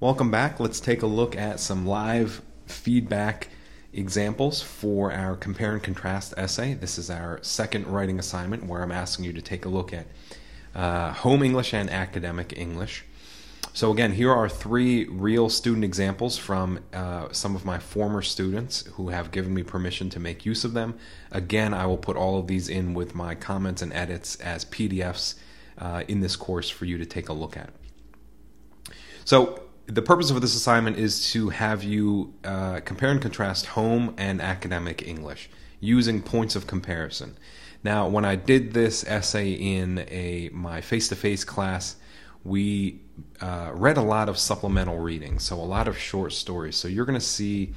Welcome 0.00 0.30
back. 0.30 0.58
Let's 0.58 0.80
take 0.80 1.02
a 1.02 1.06
look 1.06 1.36
at 1.36 1.60
some 1.60 1.84
live 1.84 2.40
feedback 2.64 3.48
examples 3.92 4.62
for 4.62 5.12
our 5.12 5.36
compare 5.36 5.74
and 5.74 5.82
contrast 5.82 6.32
essay. 6.38 6.72
This 6.72 6.96
is 6.96 7.10
our 7.10 7.38
second 7.42 7.86
writing 7.86 8.18
assignment 8.18 8.64
where 8.64 8.82
I'm 8.82 8.92
asking 8.92 9.26
you 9.26 9.34
to 9.34 9.42
take 9.42 9.66
a 9.66 9.68
look 9.68 9.92
at 9.92 10.06
uh, 10.74 11.12
home 11.12 11.42
English 11.42 11.74
and 11.74 11.90
academic 11.90 12.54
English. 12.56 13.04
So, 13.74 13.92
again, 13.92 14.12
here 14.12 14.32
are 14.32 14.48
three 14.48 15.04
real 15.04 15.50
student 15.50 15.84
examples 15.84 16.38
from 16.38 16.80
uh, 16.94 17.30
some 17.32 17.54
of 17.54 17.66
my 17.66 17.78
former 17.78 18.22
students 18.22 18.86
who 18.94 19.10
have 19.10 19.30
given 19.30 19.52
me 19.52 19.62
permission 19.62 20.08
to 20.10 20.18
make 20.18 20.46
use 20.46 20.64
of 20.64 20.72
them. 20.72 20.94
Again, 21.30 21.74
I 21.74 21.84
will 21.84 21.98
put 21.98 22.16
all 22.16 22.38
of 22.38 22.46
these 22.46 22.70
in 22.70 22.94
with 22.94 23.14
my 23.14 23.34
comments 23.34 23.82
and 23.82 23.92
edits 23.92 24.36
as 24.36 24.64
PDFs 24.64 25.34
uh, 25.76 26.04
in 26.08 26.20
this 26.20 26.36
course 26.36 26.70
for 26.70 26.86
you 26.86 26.96
to 26.96 27.04
take 27.04 27.28
a 27.28 27.34
look 27.34 27.54
at. 27.54 27.68
So, 29.26 29.64
the 29.90 30.02
purpose 30.02 30.30
of 30.30 30.40
this 30.40 30.54
assignment 30.54 30.96
is 30.96 31.32
to 31.32 31.48
have 31.48 31.82
you 31.82 32.32
uh, 32.44 32.80
compare 32.84 33.10
and 33.10 33.20
contrast 33.20 33.66
home 33.66 34.14
and 34.18 34.40
academic 34.40 35.06
English 35.06 35.50
using 35.80 36.22
points 36.22 36.54
of 36.54 36.66
comparison. 36.66 37.36
Now, 37.82 38.06
when 38.06 38.24
I 38.24 38.36
did 38.36 38.72
this 38.72 39.04
essay 39.04 39.52
in 39.52 40.00
a 40.08 40.50
my 40.52 40.80
face-to-face 40.80 41.44
class, 41.44 41.96
we 42.44 43.00
uh, 43.40 43.70
read 43.74 43.96
a 43.96 44.02
lot 44.02 44.28
of 44.28 44.38
supplemental 44.38 44.98
reading, 44.98 45.38
so 45.38 45.56
a 45.56 45.64
lot 45.64 45.88
of 45.88 45.98
short 45.98 46.32
stories. 46.32 46.76
So 46.76 46.86
you're 46.86 47.06
going 47.06 47.18
to 47.18 47.24
see 47.24 47.74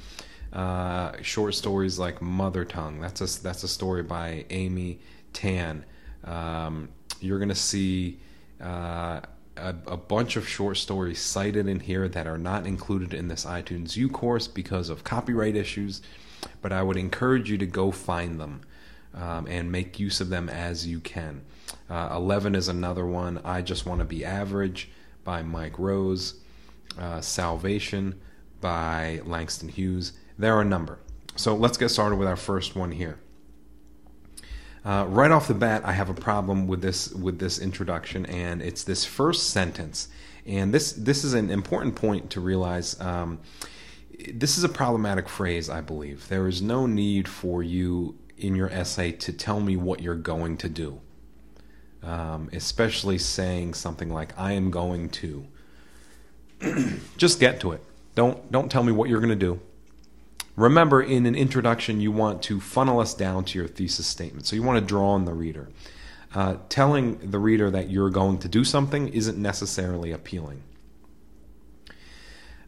uh, 0.52 1.12
short 1.22 1.54
stories 1.54 1.98
like 1.98 2.22
Mother 2.22 2.64
Tongue. 2.64 3.00
That's 3.00 3.20
a 3.20 3.42
that's 3.42 3.64
a 3.64 3.68
story 3.68 4.02
by 4.02 4.44
Amy 4.50 5.00
Tan. 5.32 5.84
Um, 6.22 6.90
you're 7.20 7.38
going 7.38 7.48
to 7.48 7.54
see 7.54 8.20
uh, 8.60 9.20
a, 9.56 9.74
a, 9.86 9.96
bunch 9.96 10.36
of 10.36 10.48
short 10.48 10.76
stories 10.76 11.18
cited 11.18 11.68
in 11.68 11.80
here 11.80 12.08
that 12.08 12.26
are 12.26 12.38
not 12.38 12.66
included 12.66 13.14
in 13.14 13.28
this 13.28 13.44
iTunes 13.44 13.96
U 13.96 14.08
course 14.08 14.48
because 14.48 14.88
of 14.88 15.04
copyright 15.04 15.56
issues, 15.56 16.02
but 16.60 16.72
I 16.72 16.82
would 16.82 16.96
encourage 16.96 17.50
you 17.50 17.58
to 17.58 17.66
go 17.66 17.90
find 17.90 18.40
them 18.40 18.62
um, 19.14 19.46
and 19.46 19.70
make 19.70 20.00
use 20.00 20.20
of 20.20 20.28
them 20.28 20.48
as 20.48 20.86
you 20.86 21.00
can. 21.00 21.42
Uh, 21.88 22.10
11 22.12 22.54
is 22.54 22.68
another 22.68 23.06
one. 23.06 23.40
I 23.44 23.62
Just 23.62 23.86
Want 23.86 24.00
to 24.00 24.04
Be 24.04 24.24
Average 24.24 24.90
by 25.22 25.42
Mike 25.42 25.78
Rose. 25.78 26.34
Uh, 26.98 27.20
Salvation 27.20 28.20
by 28.60 29.20
Langston 29.24 29.68
Hughes. 29.68 30.12
There 30.38 30.54
are 30.56 30.60
a 30.60 30.64
number. 30.64 30.98
So 31.36 31.56
let's 31.56 31.76
get 31.76 31.88
started 31.88 32.16
with 32.16 32.28
our 32.28 32.36
first 32.36 32.76
one 32.76 32.92
here. 32.92 33.18
Uh, 34.84 35.06
right 35.08 35.30
off 35.30 35.48
the 35.48 35.54
bat, 35.54 35.82
I 35.84 35.92
have 35.92 36.10
a 36.10 36.14
problem 36.14 36.66
with 36.66 36.82
this 36.82 37.10
with 37.10 37.38
this 37.38 37.58
introduction, 37.58 38.26
and 38.26 38.60
it's 38.60 38.84
this 38.84 39.04
first 39.04 39.50
sentence. 39.50 40.08
And 40.44 40.74
this 40.74 40.92
this 40.92 41.24
is 41.24 41.32
an 41.32 41.50
important 41.50 41.94
point 41.94 42.30
to 42.30 42.40
realize. 42.40 43.00
Um, 43.00 43.40
this 44.32 44.58
is 44.58 44.64
a 44.64 44.68
problematic 44.68 45.28
phrase, 45.28 45.70
I 45.70 45.80
believe. 45.80 46.28
There 46.28 46.46
is 46.46 46.60
no 46.60 46.86
need 46.86 47.28
for 47.28 47.62
you 47.62 48.16
in 48.36 48.54
your 48.54 48.68
essay 48.68 49.12
to 49.12 49.32
tell 49.32 49.58
me 49.58 49.76
what 49.76 50.00
you're 50.00 50.14
going 50.14 50.56
to 50.58 50.68
do, 50.68 51.00
um, 52.02 52.50
especially 52.52 53.16
saying 53.16 53.74
something 53.74 54.12
like 54.12 54.38
"I 54.38 54.52
am 54.52 54.70
going 54.70 55.08
to." 55.10 55.46
Just 57.16 57.40
get 57.40 57.58
to 57.60 57.72
it. 57.72 57.82
Don't 58.14 58.52
don't 58.52 58.70
tell 58.70 58.82
me 58.82 58.92
what 58.92 59.08
you're 59.08 59.20
going 59.20 59.30
to 59.30 59.34
do. 59.34 59.60
Remember, 60.56 61.02
in 61.02 61.26
an 61.26 61.34
introduction, 61.34 62.00
you 62.00 62.12
want 62.12 62.42
to 62.44 62.60
funnel 62.60 63.00
us 63.00 63.14
down 63.14 63.44
to 63.46 63.58
your 63.58 63.66
thesis 63.66 64.06
statement. 64.06 64.46
So 64.46 64.54
you 64.54 64.62
want 64.62 64.78
to 64.78 64.84
draw 64.84 65.10
on 65.10 65.24
the 65.24 65.34
reader. 65.34 65.68
Uh, 66.34 66.56
telling 66.68 67.30
the 67.30 67.38
reader 67.38 67.70
that 67.70 67.90
you're 67.90 68.10
going 68.10 68.38
to 68.38 68.48
do 68.48 68.64
something 68.64 69.08
isn't 69.08 69.38
necessarily 69.38 70.12
appealing. 70.12 70.62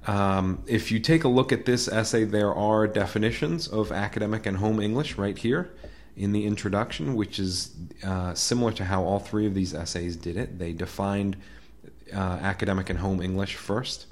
Um, 0.07 0.63
if 0.67 0.93
you 0.93 1.01
take 1.01 1.25
a 1.25 1.29
look 1.29 1.53
at 1.53 1.65
this 1.65 1.89
essay, 1.89 2.25
there 2.25 2.55
are 2.55 2.87
definitions 2.87 3.67
of 3.67 3.91
academic 3.91 4.47
and 4.47 4.59
home 4.59 4.81
English 4.81 5.19
right 5.19 5.37
here 5.37 5.73
in 6.17 6.33
the 6.33 6.47
introduction, 6.47 7.15
which 7.17 7.39
is 7.39 7.75
uh, 8.05 8.33
similar 8.35 8.73
to 8.73 8.85
how 8.85 9.03
all 9.03 9.19
three 9.19 9.47
of 9.47 9.55
these 9.55 9.75
essays 9.75 10.17
did 10.17 10.37
it. 10.37 10.59
They 10.59 10.73
defined 10.73 11.37
uh, 12.15 12.39
academic 12.41 12.89
and 12.89 13.01
home 13.01 13.21
English 13.21 13.57
first. 13.57 14.07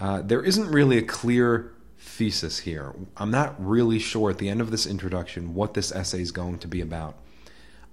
Uh, 0.00 0.22
there 0.22 0.42
isn't 0.42 0.68
really 0.68 0.98
a 0.98 1.02
clear 1.02 1.72
thesis 2.02 2.58
here. 2.60 2.94
I'm 3.16 3.30
not 3.30 3.54
really 3.64 3.98
sure 3.98 4.30
at 4.30 4.38
the 4.38 4.48
end 4.48 4.60
of 4.60 4.70
this 4.70 4.86
introduction 4.86 5.54
what 5.54 5.74
this 5.74 5.92
essay 5.92 6.20
is 6.20 6.32
going 6.32 6.58
to 6.58 6.68
be 6.68 6.80
about, 6.80 7.14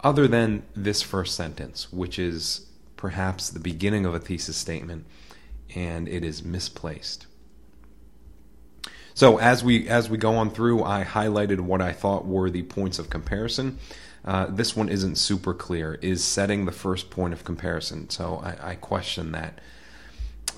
other 0.02 0.28
than 0.28 0.64
this 0.75 1.02
first 1.02 1.36
sentence, 1.36 1.94
which 1.94 2.18
is 2.18 2.66
perhaps 2.98 3.50
the 3.50 3.59
beginning 3.59 4.06
of 4.06 4.14
a 4.14 4.19
thesis 4.19 4.58
statement, 4.58 5.06
and 5.75 6.09
it 6.09 6.24
is 6.24 6.44
misplaced. 6.44 7.28
So 9.14 9.38
as 9.38 9.64
we 9.64 9.88
as 9.88 10.09
we 10.09 10.18
go 10.18 10.36
on 10.36 10.50
through, 10.50 10.84
I 10.84 11.03
highlighted 11.03 11.59
what 11.59 11.81
I 11.81 11.92
thought 11.92 12.25
were 12.25 12.50
the 12.50 12.64
points 12.64 13.00
of 13.00 13.09
comparison. 13.09 13.78
Uh, 14.25 14.48
this 14.48 14.75
one 14.75 14.90
isn't 14.90 15.18
super 15.18 15.53
clear. 15.53 16.00
Is 16.02 16.24
setting 16.24 16.66
the 16.66 16.72
first 16.72 17.09
point 17.09 17.34
of 17.34 17.44
comparison? 17.44 18.09
So 18.09 18.42
I, 18.44 18.72
I 18.72 18.75
question 18.75 19.31
that. 19.34 19.59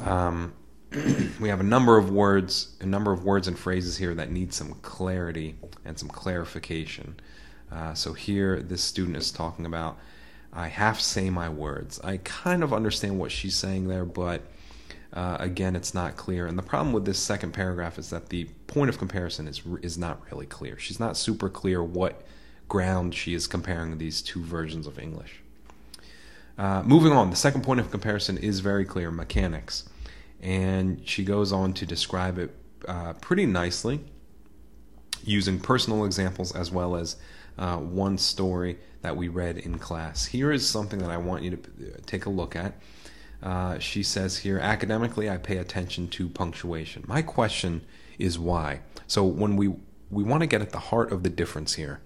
Um, 0.04 0.54
we 1.40 1.48
have 1.48 1.62
a 1.62 1.64
number 1.64 1.98
of 1.98 2.12
words, 2.12 2.76
a 2.82 2.86
number 2.86 3.14
of 3.14 3.24
words 3.24 3.48
and 3.48 3.58
phrases 3.58 3.98
here 3.98 4.14
that 4.14 4.30
need 4.30 4.54
some 4.54 4.74
clarity 4.82 5.56
and 5.86 5.98
some 5.98 6.10
clarification. 6.10 7.16
Uh, 7.72 7.94
so 7.94 8.12
here, 8.14 8.60
this 8.60 8.84
student 8.84 9.16
is 9.16 9.32
talking 9.32 9.66
about, 9.66 9.98
I 10.52 10.68
half 10.68 11.00
say 11.00 11.30
my 11.30 11.48
words. 11.48 12.02
I 12.04 12.18
kind 12.18 12.62
of 12.62 12.74
understand 12.74 13.20
what 13.20 13.32
she's 13.32 13.56
saying 13.56 13.88
there, 13.88 14.04
but 14.04 14.42
uh, 15.14 15.38
again, 15.40 15.78
it's 15.78 15.94
not 15.94 16.18
clear. 16.18 16.46
And 16.46 16.58
the 16.58 16.64
problem 16.64 16.92
with 16.92 17.06
this 17.06 17.20
second 17.20 17.54
paragraph 17.54 17.98
is 17.98 18.10
that 18.10 18.28
the 18.28 18.46
point 18.68 18.90
of 18.90 18.98
comparison 18.98 19.48
is 19.48 19.62
is 19.82 19.98
not 19.98 20.22
really 20.30 20.46
clear. 20.46 20.78
She's 20.78 21.00
not 21.00 21.16
super 21.16 21.50
clear 21.50 21.82
what 21.82 22.22
ground 22.68 23.16
she 23.16 23.34
is 23.34 23.48
comparing 23.48 23.98
these 23.98 24.22
two 24.22 24.44
versions 24.44 24.88
of 24.88 25.00
English. 25.00 25.42
Uh, 26.58 26.84
moving 26.84 27.12
on, 27.14 27.30
the 27.30 27.36
second 27.36 27.64
point 27.64 27.80
of 27.80 27.92
comparison 27.92 28.38
is 28.38 28.60
very 28.60 28.86
clear: 28.86 29.12
mechanics 29.12 29.86
and 30.42 31.02
she 31.08 31.24
goes 31.24 31.52
on 31.52 31.74
to 31.74 31.86
describe 31.86 32.38
it 32.38 32.54
uh, 32.88 33.14
pretty 33.14 33.46
nicely 33.46 34.02
using 35.24 35.60
personal 35.60 36.04
examples 36.06 36.52
as 36.56 36.72
well 36.72 36.96
as 36.96 37.16
uh, 37.58 37.78
one 37.78 38.18
story 38.18 38.78
that 39.02 39.16
we 39.16 39.28
read 39.28 39.58
in 39.58 39.78
class. 39.78 40.26
Here 40.26 40.52
is 40.52 40.68
something 40.68 41.00
that 41.00 41.12
I 41.12 41.18
want 41.18 41.44
you 41.44 41.52
to 41.52 41.58
uh, 41.58 41.98
take 42.06 42.26
a 42.26 42.30
look 42.30 42.56
at. 42.56 42.74
Uh, 43.44 43.80
she 43.80 44.04
says 44.04 44.38
here, 44.38 44.60
academically, 44.60 45.30
I 45.30 45.38
pay 45.38 45.58
attention 45.58 46.08
to 46.10 46.30
punctuation. 46.30 47.04
My 47.08 47.22
question 47.22 47.82
is 48.20 48.38
why. 48.38 48.82
So 49.08 49.24
when 49.24 49.56
we 49.56 49.74
we 50.10 50.24
want 50.24 50.42
to 50.42 50.48
get 50.48 50.62
at 50.62 50.72
the 50.72 50.80
heart 50.80 51.12
of 51.12 51.24
the 51.24 51.30
difference 51.30 51.76
here, 51.76 52.02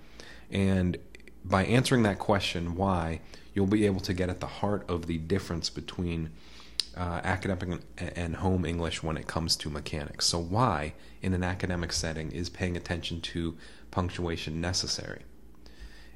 and 0.51 0.97
by 1.43 1.65
answering 1.65 2.03
that 2.03 2.19
question, 2.19 2.75
why, 2.75 3.19
you'll 3.53 3.65
be 3.65 3.85
able 3.85 3.99
to 4.01 4.13
get 4.13 4.29
at 4.29 4.39
the 4.39 4.47
heart 4.47 4.87
of 4.87 5.07
the 5.07 5.17
difference 5.17 5.69
between 5.69 6.29
uh, 6.95 7.21
academic 7.23 7.81
and 7.97 8.37
home 8.37 8.65
English 8.65 9.03
when 9.03 9.17
it 9.17 9.27
comes 9.27 9.55
to 9.57 9.69
mechanics. 9.69 10.25
So, 10.25 10.39
why 10.39 10.93
in 11.21 11.33
an 11.33 11.43
academic 11.43 11.91
setting 11.91 12.31
is 12.31 12.49
paying 12.49 12.77
attention 12.77 13.21
to 13.21 13.55
punctuation 13.91 14.61
necessary? 14.61 15.21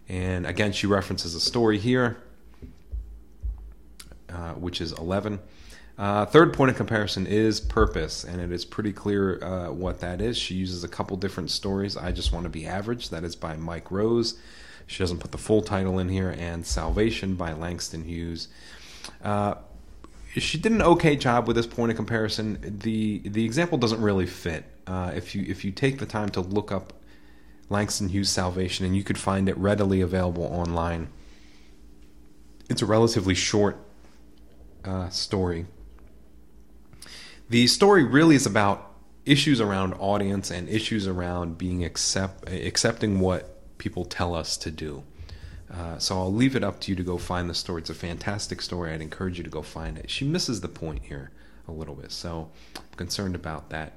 And 0.08 0.46
again, 0.46 0.72
she 0.72 0.88
references 0.88 1.36
a 1.36 1.40
story 1.40 1.78
here, 1.78 2.18
uh, 4.30 4.54
which 4.54 4.82
is 4.82 4.92
11. 4.94 5.40
Uh, 6.00 6.26
third 6.26 6.54
point 6.54 6.72
of 6.72 6.78
comparison 6.78 7.28
is 7.28 7.60
purpose, 7.60 8.24
and 8.24 8.40
it 8.40 8.52
is 8.52 8.64
pretty 8.64 8.94
clear 8.94 9.44
uh, 9.44 9.70
what 9.70 10.00
that 10.00 10.22
is. 10.22 10.38
She 10.38 10.56
uses 10.56 10.84
a 10.84 10.88
couple 10.88 11.18
different 11.18 11.52
stories. 11.52 11.98
I 11.98 12.14
Just 12.14 12.32
Want 12.32 12.46
to 12.46 12.50
Be 12.50 12.66
Average, 12.66 13.10
that 13.10 13.26
is 13.26 13.36
by 13.36 13.58
Mike 13.58 13.92
Rose. 13.92 14.40
She 14.88 15.04
doesn't 15.04 15.20
put 15.20 15.32
the 15.32 15.38
full 15.38 15.62
title 15.62 16.00
in 16.00 16.08
here, 16.08 16.34
and 16.40 16.66
Salvation 16.66 17.36
by 17.36 17.52
Langston 17.52 18.06
Hughes. 18.06 18.48
She 20.38 20.60
did 20.60 20.72
an 20.72 20.82
okay 20.82 21.16
job 21.16 21.48
with 21.48 21.56
this 21.56 21.66
point 21.66 21.92
of 21.92 21.96
comparison. 21.96 22.60
the 22.62 23.20
The 23.26 23.46
example 23.46 23.78
doesn't 23.78 24.02
really 24.02 24.28
fit. 24.28 24.64
Uh, 24.86 25.12
if 25.16 25.34
you 25.34 25.44
if 25.48 25.66
you 25.66 25.72
take 25.72 26.00
the 26.00 26.06
time 26.06 26.30
to 26.30 26.42
look 26.42 26.72
up 26.72 26.94
Langston 27.70 28.10
Hughes' 28.10 28.30
Salvation, 28.30 28.86
and 28.86 28.96
you 28.96 29.04
could 29.04 29.18
find 29.18 29.50
it 29.50 29.58
readily 29.58 30.02
available 30.02 30.44
online. 30.44 31.10
It's 32.70 32.82
a 32.82 32.86
relatively 32.86 33.34
short 33.34 33.78
uh, 34.86 35.10
story. 35.10 35.66
The 37.50 37.66
story 37.68 38.04
really 38.04 38.36
is 38.36 38.46
about 38.46 38.92
issues 39.26 39.60
around 39.60 39.94
audience 39.96 40.52
and 40.52 40.70
issues 40.70 41.08
around 41.08 41.58
being 41.58 41.84
accept 41.84 42.48
accepting 42.50 43.20
what 43.20 43.78
people 43.78 44.06
tell 44.06 44.36
us 44.36 44.58
to 44.58 44.72
do. 44.72 45.04
Uh, 45.72 45.98
so 46.00 46.18
I'll 46.18 46.34
leave 46.34 46.56
it 46.56 46.64
up 46.64 46.80
to 46.82 46.92
you 46.92 46.96
to 46.96 47.04
go 47.04 47.18
find 47.18 47.50
the 47.50 47.54
story. 47.54 47.82
It's 47.82 47.90
a 47.90 47.94
fantastic 47.96 48.62
story. 48.62 48.92
I'd 48.92 49.02
encourage 49.02 49.38
you 49.38 49.44
to 49.44 49.50
go 49.50 49.62
find 49.62 49.98
it. 49.98 50.10
She 50.10 50.26
misses 50.26 50.62
the 50.62 50.68
point 50.68 51.04
here 51.04 51.32
a 51.68 51.72
little 51.72 51.96
bit, 51.96 52.12
so 52.12 52.50
I'm 52.76 52.84
concerned 52.98 53.36
about 53.36 53.70
that. 53.70 53.94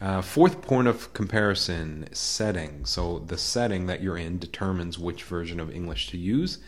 Uh, 0.00 0.22
fourth 0.22 0.62
point 0.62 0.88
of 0.88 1.12
comparison 1.12 2.08
setting. 2.12 2.84
So 2.84 3.20
the 3.20 3.38
setting 3.38 3.86
that 3.86 4.02
you're 4.02 4.16
in 4.18 4.38
determines 4.38 4.98
which 4.98 5.24
version 5.24 5.60
of 5.60 5.70
English 5.70 6.08
to 6.10 6.16
use. 6.16 6.58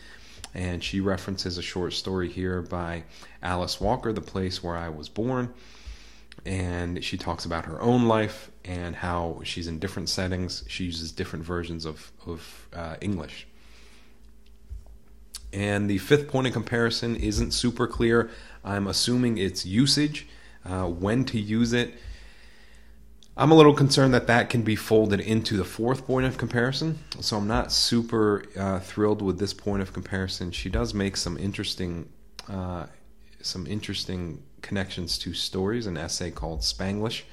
And 0.53 0.83
she 0.83 0.99
references 0.99 1.57
a 1.57 1.61
short 1.61 1.93
story 1.93 2.29
here 2.29 2.61
by 2.61 3.03
Alice 3.41 3.79
Walker, 3.79 4.11
The 4.11 4.21
Place 4.21 4.61
Where 4.61 4.75
I 4.75 4.89
Was 4.89 5.07
Born. 5.07 5.53
and 6.45 7.03
she 7.03 7.17
talks 7.17 7.45
about 7.45 7.65
her 7.65 7.81
own 7.81 8.07
life 8.07 8.51
and 8.65 8.95
how 8.95 9.41
she's 9.43 9.67
in 9.67 9.79
different 9.79 10.09
settings. 10.09 10.63
She 10.67 10.85
uses 10.85 11.11
different 11.11 11.45
versions 11.45 11.85
of 11.85 12.11
of 12.25 12.67
uh, 12.73 12.95
English. 13.01 13.47
And 15.53 15.89
the 15.89 15.97
fifth 15.97 16.27
point 16.27 16.47
of 16.47 16.53
comparison 16.53 17.15
isn't 17.15 17.51
super 17.51 17.87
clear. 17.87 18.29
I'm 18.63 18.87
assuming 18.87 19.37
it's 19.37 19.65
usage, 19.65 20.27
uh, 20.65 20.85
when 20.85 21.25
to 21.25 21.39
use 21.39 21.73
it. 21.73 21.93
I'm 23.35 23.51
a 23.51 23.55
little 23.55 23.73
concerned 23.73 24.13
that 24.13 24.27
that 24.27 24.49
can 24.49 24.61
be 24.61 24.75
folded 24.75 25.19
into 25.19 25.57
the 25.57 25.63
fourth 25.63 26.05
point 26.05 26.25
of 26.25 26.37
comparison. 26.37 26.99
So 27.21 27.37
I'm 27.37 27.47
not 27.47 27.71
super 27.71 28.43
uh, 28.57 28.79
thrilled 28.79 29.21
with 29.21 29.39
this 29.39 29.53
point 29.53 29.81
of 29.81 29.93
comparison. 29.93 30.51
She 30.51 30.69
does 30.69 30.93
make 30.93 31.17
some 31.17 31.37
interesting, 31.37 32.09
uh, 32.49 32.87
some 33.41 33.65
interesting 33.67 34.43
connections 34.61 35.17
to 35.19 35.33
stories. 35.33 35.87
An 35.87 35.97
essay 35.97 36.29
called 36.31 36.61
Spanglish 36.61 37.23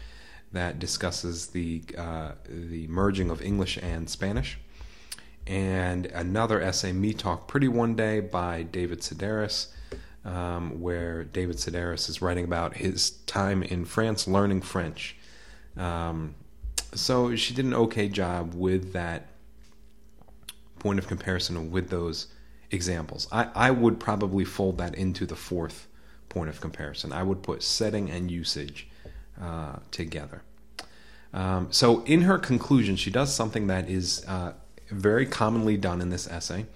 that 0.53 0.79
discusses 0.79 1.49
the 1.49 1.82
uh, 1.97 2.32
the 2.49 2.87
merging 2.88 3.31
of 3.31 3.43
English 3.43 3.76
and 3.79 4.09
Spanish 4.09 4.59
and 5.49 6.06
another 6.06 6.61
essay, 6.61 6.93
Me 6.93 7.15
Talk 7.15 7.49
Pretty 7.49 7.69
One 7.69 7.95
Day 7.95 8.21
by 8.21 8.62
David 8.62 9.00
Sedaris, 9.00 9.69
um, 10.25 10.81
where 10.81 11.25
David 11.25 11.56
Sedaris 11.56 12.09
is 12.11 12.21
writing 12.21 12.45
about 12.45 12.77
his 12.77 13.11
time 13.11 13.62
in 13.62 13.87
France 13.87 14.29
learning 14.29 14.61
French. 14.61 15.17
Um, 15.77 16.35
so 16.95 17.35
she 17.35 17.55
did 17.55 17.65
an 17.65 17.75
okay 17.75 18.09
job 18.09 18.55
with 18.55 18.93
that 18.93 19.29
point 20.79 20.99
of 20.99 21.09
comparison 21.09 21.71
with 21.71 21.89
those 21.89 22.29
examples. 22.71 23.27
I, 23.33 23.49
I 23.55 23.71
would 23.71 23.99
probably 23.99 24.45
fold 24.45 24.79
that 24.79 24.95
into 24.95 25.25
the 25.25 25.37
fourth 25.37 25.87
point 26.29 26.50
of 26.50 26.61
comparison. 26.61 27.12
I 27.12 27.23
would 27.23 27.43
put 27.43 27.62
setting 27.62 28.11
and 28.11 28.31
usage 28.31 28.89
uh, 29.41 29.77
together. 29.91 30.43
Um, 31.33 31.69
so 31.71 32.03
in 32.05 32.23
her 32.23 32.39
conclusion, 32.39 32.97
she 32.97 33.11
does 33.11 33.35
something 33.35 33.67
that 33.69 33.89
is 33.89 34.25
uh, 34.27 34.53
very 34.90 35.26
commonly 35.26 35.76
done 35.76 36.00
in 36.00 36.11
this 36.11 36.29
essay, 36.29 36.67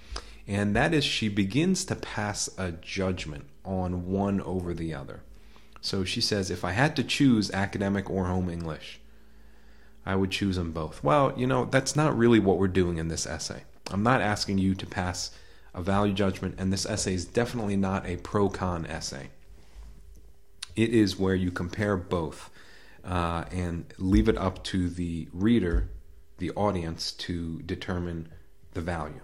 and 0.46 0.74
that 0.76 0.92
is 0.92 1.04
she 1.04 1.28
begins 1.28 1.84
to 1.86 1.94
pass 1.94 2.48
a 2.58 2.72
judgment 2.72 3.46
on 3.64 4.10
one 4.10 4.40
over 4.40 4.74
the 4.74 4.94
other. 4.94 5.20
So 5.80 6.04
she 6.04 6.20
says, 6.20 6.50
if 6.50 6.64
I 6.64 6.72
had 6.72 6.94
to 6.96 7.04
choose 7.04 7.50
academic 7.50 8.08
or 8.08 8.26
home 8.26 8.48
English, 8.48 9.00
I 10.06 10.16
would 10.16 10.30
choose 10.30 10.56
them 10.56 10.72
both. 10.72 11.02
Well, 11.02 11.32
you 11.36 11.46
know, 11.46 11.64
that's 11.64 11.96
not 11.96 12.16
really 12.16 12.38
what 12.38 12.58
we're 12.58 12.68
doing 12.68 12.98
in 12.98 13.08
this 13.08 13.26
essay. 13.26 13.64
I'm 13.90 14.02
not 14.02 14.20
asking 14.20 14.58
you 14.58 14.74
to 14.76 14.86
pass 14.86 15.32
a 15.74 15.82
value 15.82 16.12
judgment, 16.12 16.56
and 16.58 16.72
this 16.72 16.86
essay 16.86 17.14
is 17.14 17.24
definitely 17.24 17.76
not 17.76 18.06
a 18.06 18.16
pro 18.18 18.48
con 18.48 18.86
essay. 18.86 19.28
It 20.74 20.90
is 20.90 21.18
where 21.18 21.34
you 21.34 21.50
compare 21.50 21.96
both 21.96 22.50
uh, 23.04 23.44
and 23.50 23.84
leave 23.98 24.28
it 24.28 24.38
up 24.38 24.62
to 24.64 24.88
the 24.88 25.28
reader 25.32 25.88
the 26.42 26.50
audience 26.50 27.12
to 27.12 27.62
determine 27.62 28.28
the 28.74 28.80
value. 28.80 29.20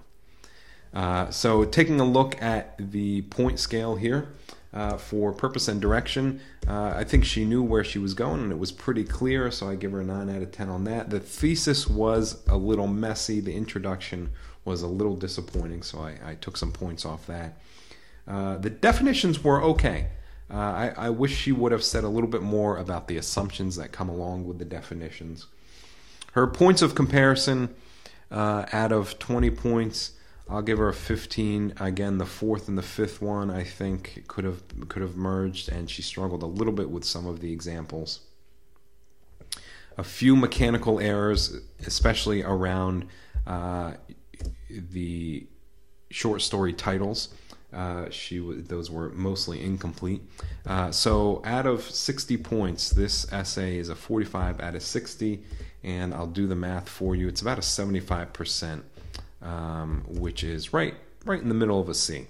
Uh, 0.94 1.28
so, 1.30 1.64
taking 1.64 2.00
a 2.00 2.04
look 2.04 2.40
at 2.40 2.76
the 2.78 3.22
point 3.22 3.58
scale 3.58 3.96
here 3.96 4.28
uh, 4.72 4.96
for 4.96 5.32
purpose 5.32 5.66
and 5.66 5.82
direction, 5.82 6.40
uh, 6.66 6.94
I 6.96 7.02
think 7.02 7.24
she 7.24 7.44
knew 7.44 7.62
where 7.62 7.82
she 7.82 7.98
was 7.98 8.14
going 8.14 8.40
and 8.40 8.52
it 8.52 8.58
was 8.58 8.70
pretty 8.70 9.02
clear, 9.02 9.50
so 9.50 9.68
I 9.68 9.74
give 9.74 9.92
her 9.92 10.00
a 10.00 10.04
9 10.04 10.30
out 10.30 10.42
of 10.42 10.52
10 10.52 10.68
on 10.68 10.84
that. 10.84 11.10
The 11.10 11.18
thesis 11.18 11.88
was 11.88 12.42
a 12.46 12.56
little 12.56 12.86
messy, 12.86 13.40
the 13.40 13.54
introduction 13.54 14.30
was 14.64 14.82
a 14.82 14.86
little 14.86 15.16
disappointing, 15.16 15.82
so 15.82 15.98
I, 15.98 16.18
I 16.24 16.34
took 16.36 16.56
some 16.56 16.70
points 16.70 17.04
off 17.04 17.26
that. 17.26 17.58
Uh, 18.28 18.58
the 18.58 18.70
definitions 18.70 19.42
were 19.42 19.60
okay. 19.62 20.08
Uh, 20.50 20.56
I, 20.56 20.94
I 20.96 21.10
wish 21.10 21.36
she 21.36 21.52
would 21.52 21.72
have 21.72 21.82
said 21.82 22.04
a 22.04 22.08
little 22.08 22.30
bit 22.30 22.42
more 22.42 22.76
about 22.76 23.08
the 23.08 23.16
assumptions 23.16 23.74
that 23.76 23.90
come 23.90 24.08
along 24.08 24.46
with 24.46 24.58
the 24.58 24.64
definitions. 24.64 25.46
Her 26.32 26.46
points 26.46 26.82
of 26.82 26.94
comparison 26.94 27.74
uh, 28.30 28.66
out 28.72 28.92
of 28.92 29.18
20 29.18 29.50
points, 29.50 30.12
I'll 30.48 30.62
give 30.62 30.78
her 30.78 30.88
a 30.88 30.94
15. 30.94 31.74
Again, 31.80 32.18
the 32.18 32.26
fourth 32.26 32.68
and 32.68 32.78
the 32.78 32.82
fifth 32.82 33.20
one 33.20 33.50
I 33.50 33.64
think 33.64 34.24
could 34.28 34.44
have 34.44 34.62
could 34.88 35.02
have 35.02 35.16
merged, 35.16 35.68
and 35.68 35.90
she 35.90 36.02
struggled 36.02 36.42
a 36.42 36.46
little 36.46 36.72
bit 36.72 36.90
with 36.90 37.04
some 37.04 37.26
of 37.26 37.40
the 37.40 37.52
examples. 37.52 38.20
A 39.98 40.04
few 40.04 40.36
mechanical 40.36 41.00
errors, 41.00 41.56
especially 41.84 42.42
around 42.42 43.06
uh, 43.46 43.94
the 44.70 45.46
short 46.10 46.40
story 46.40 46.72
titles. 46.72 47.30
Uh, 47.70 48.08
she 48.08 48.38
those 48.38 48.90
were 48.90 49.10
mostly 49.10 49.62
incomplete. 49.62 50.22
Uh, 50.64 50.90
so 50.90 51.42
out 51.44 51.66
of 51.66 51.82
60 51.82 52.38
points, 52.38 52.88
this 52.88 53.30
essay 53.30 53.76
is 53.76 53.90
a 53.90 53.94
45 53.94 54.60
out 54.60 54.74
of 54.74 54.82
60 54.82 55.42
and 55.82 56.14
I'll 56.14 56.26
do 56.26 56.46
the 56.46 56.54
math 56.54 56.88
for 56.88 57.14
you. 57.14 57.28
It's 57.28 57.40
about 57.40 57.58
a 57.58 57.62
75%, 57.62 58.82
um, 59.42 60.04
which 60.08 60.42
is 60.44 60.72
right 60.72 60.94
right 61.24 61.40
in 61.40 61.48
the 61.48 61.54
middle 61.54 61.80
of 61.80 61.88
a 61.88 61.94
C. 61.94 62.26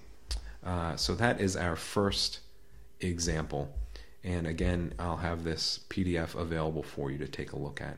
Uh, 0.65 0.97
so 0.97 1.15
that 1.15 1.41
is 1.41 1.57
our 1.57 1.77
first 1.77 2.41
example. 3.01 3.73
And 4.25 4.47
again, 4.47 4.93
I'll 4.99 5.19
have 5.19 5.45
this 5.45 5.81
PDF 5.89 6.35
available 6.35 6.83
for 6.83 7.11
you 7.11 7.19
to 7.19 7.29
take 7.29 7.53
a 7.53 7.59
look 7.59 7.81
at. 7.81 7.97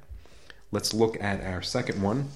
Let's 0.70 0.94
look 0.94 1.20
at 1.20 1.42
our 1.42 1.62
second 1.62 2.02
one. 2.02 2.28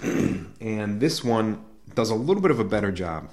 and 0.02 1.00
this 1.00 1.24
one 1.24 1.64
does 1.94 2.10
a 2.10 2.14
little 2.14 2.42
bit 2.42 2.50
of 2.50 2.60
a 2.60 2.64
better 2.64 2.92
job. 2.92 3.30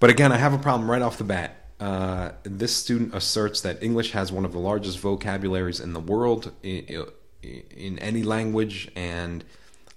But 0.00 0.10
again, 0.10 0.32
I 0.32 0.36
have 0.38 0.52
a 0.52 0.58
problem 0.58 0.90
right 0.90 1.02
off 1.02 1.18
the 1.18 1.24
bat. 1.24 1.61
Uh, 1.82 2.30
this 2.44 2.76
student 2.76 3.12
asserts 3.12 3.60
that 3.62 3.82
English 3.82 4.12
has 4.12 4.30
one 4.30 4.44
of 4.44 4.52
the 4.52 4.58
largest 4.58 5.00
vocabularies 5.00 5.80
in 5.80 5.94
the 5.94 5.98
world 5.98 6.52
in, 6.62 7.08
in, 7.42 7.98
any 7.98 8.22
language, 8.22 8.88
and 8.94 9.42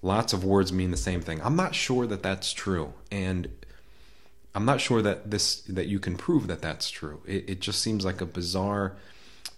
lots 0.02 0.34
of 0.34 0.44
words 0.44 0.74
mean 0.74 0.90
the 0.90 0.98
same 0.98 1.22
thing. 1.22 1.40
I'm 1.44 1.56
not 1.56 1.76
sure 1.76 2.08
that 2.08 2.24
that's 2.24 2.54
true, 2.54 2.92
and 3.12 3.50
I'm 4.56 4.66
not 4.66 4.82
sure 4.82 5.04
that 5.04 5.30
this 5.30 5.62
that 5.62 5.86
you 5.86 6.00
can 6.00 6.18
prove 6.18 6.48
that 6.48 6.60
that's 6.60 6.90
true. 6.90 7.22
It, 7.28 7.48
it 7.52 7.60
just 7.60 7.84
seems 7.84 8.04
like 8.04 8.20
a 8.20 8.26
bizarre 8.26 8.96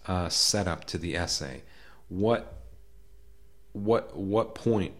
uh, 0.06 0.28
setup 0.28 0.84
to 0.88 0.98
the 0.98 1.16
essay. 1.16 1.62
What 2.10 2.58
what 3.72 4.14
what 4.14 4.54
point 4.54 4.92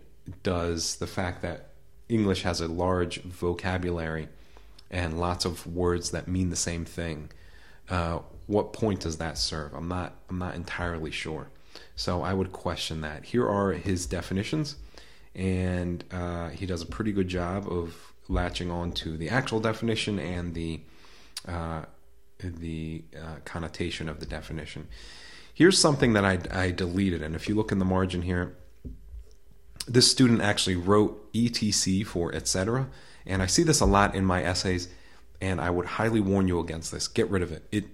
does 0.43 0.97
the 0.97 1.07
fact 1.07 1.43
that 1.43 1.73
English 2.09 2.41
has 2.45 2.63
a 2.63 2.69
large 2.69 3.21
vocabulary 3.21 4.29
and 4.91 5.19
lots 5.21 5.45
of 5.45 5.67
words 5.67 6.11
that 6.11 6.29
mean 6.29 6.51
the 6.51 6.57
same 6.57 6.85
thing. 6.85 7.31
Uh, 7.89 8.21
what 8.47 8.73
point 8.73 9.01
does 9.01 9.19
that 9.19 9.39
serve? 9.39 9.75
I'm 9.75 9.89
not 9.89 10.15
I'm 10.29 10.39
not 10.39 10.55
entirely 10.55 11.11
sure. 11.11 11.49
So 11.97 12.23
I 12.23 12.33
would 12.33 12.53
question 12.53 13.03
that. 13.03 13.25
Here 13.25 13.47
are 13.47 13.73
his 13.73 14.07
definitions, 14.07 14.77
and 15.35 16.05
uh, 16.11 16.49
he 16.51 16.67
does 16.67 16.83
a 16.83 16.87
pretty 16.87 17.13
good 17.13 17.29
job 17.29 17.71
of 17.71 18.13
latching 18.29 18.71
on 18.71 18.93
to 18.93 19.17
the 19.17 19.29
actual 19.29 19.61
definition 19.61 20.19
and 20.19 20.55
the 20.55 20.81
uh, 21.47 21.83
the 22.41 23.05
uh, 23.17 23.37
connotation 23.45 24.09
of 24.09 24.21
the 24.21 24.27
definition. 24.27 24.89
Here's 25.53 25.79
something 25.79 26.13
that 26.13 26.25
I, 26.25 26.39
I 26.53 26.71
deleted, 26.71 27.23
and 27.23 27.35
if 27.35 27.49
you 27.49 27.55
look 27.55 27.73
in 27.73 27.81
the 27.81 27.85
margin 27.85 28.23
here, 28.23 28.55
this 29.89 30.11
student 30.11 30.41
actually 30.41 30.77
wrote 30.77 31.29
etc 31.35 32.07
for 32.07 32.33
etc 32.35 32.89
and 33.29 33.43
I 33.43 33.47
see 33.47 33.63
this 33.63 33.81
a 33.81 33.85
lot 33.85 34.15
in 34.15 34.25
my 34.25 34.43
essays, 34.43 34.89
and 35.41 35.61
I 35.61 35.71
would 35.71 35.87
highly 35.87 36.21
warn 36.21 36.49
you 36.49 36.59
against 36.59 36.91
this. 36.91 37.07
Get 37.07 37.31
rid 37.31 37.43
of 37.43 37.53
it. 37.53 37.65
It, 37.71 37.85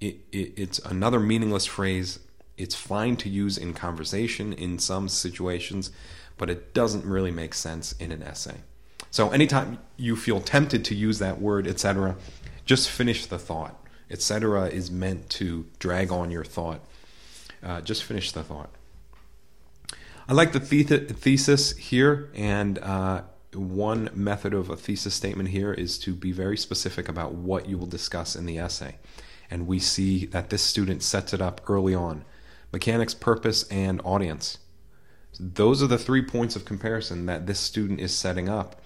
it, 0.00 0.16
it 0.32 0.52
it's 0.56 0.78
another 0.80 1.20
meaningless 1.20 1.64
phrase. 1.64 2.18
It's 2.58 2.74
fine 2.74 3.16
to 3.18 3.28
use 3.28 3.56
in 3.56 3.72
conversation 3.72 4.52
in 4.52 4.78
some 4.78 5.08
situations, 5.08 5.90
but 6.36 6.50
it 6.50 6.74
doesn't 6.74 7.06
really 7.06 7.30
make 7.30 7.54
sense 7.54 7.92
in 7.92 8.12
an 8.12 8.22
essay. 8.22 8.56
So 9.10 9.30
anytime 9.30 9.78
you 9.96 10.16
feel 10.16 10.40
tempted 10.40 10.84
to 10.86 10.94
use 10.94 11.18
that 11.20 11.40
word, 11.40 11.66
etc., 11.66 12.16
just 12.64 12.90
finish 12.90 13.26
the 13.26 13.38
thought. 13.38 13.78
Etc. 14.10 14.66
is 14.66 14.90
meant 14.90 15.30
to 15.30 15.66
drag 15.78 16.12
on 16.12 16.30
your 16.30 16.44
thought. 16.44 16.80
Uh, 17.62 17.80
just 17.80 18.04
finish 18.04 18.32
the 18.32 18.42
thought. 18.42 18.70
I 20.28 20.34
like 20.34 20.52
the 20.52 20.60
thesis 20.60 21.76
here, 21.76 22.30
and 22.34 22.78
uh, 22.78 23.22
one 23.54 24.10
method 24.14 24.54
of 24.54 24.70
a 24.70 24.76
thesis 24.76 25.14
statement 25.14 25.50
here 25.50 25.72
is 25.72 25.98
to 25.98 26.14
be 26.14 26.32
very 26.32 26.56
specific 26.56 27.08
about 27.08 27.34
what 27.34 27.68
you 27.68 27.76
will 27.76 27.86
discuss 27.86 28.34
in 28.34 28.46
the 28.46 28.58
essay. 28.58 28.96
And 29.50 29.66
we 29.66 29.78
see 29.78 30.24
that 30.26 30.50
this 30.50 30.62
student 30.62 31.02
sets 31.02 31.34
it 31.34 31.42
up 31.42 31.60
early 31.68 31.94
on 31.94 32.24
mechanics, 32.72 33.12
purpose, 33.12 33.64
and 33.68 34.00
audience. 34.02 34.58
Those 35.38 35.82
are 35.82 35.86
the 35.86 35.98
three 35.98 36.22
points 36.22 36.56
of 36.56 36.64
comparison 36.64 37.26
that 37.26 37.46
this 37.46 37.60
student 37.60 38.00
is 38.00 38.14
setting 38.14 38.48
up. 38.48 38.80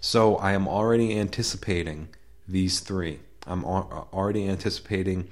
So 0.00 0.36
I 0.36 0.52
am 0.52 0.68
already 0.68 1.18
anticipating 1.18 2.08
these 2.46 2.80
three. 2.80 3.20
I'm 3.46 3.64
uh, 3.64 4.04
already 4.12 4.48
anticipating 4.48 5.28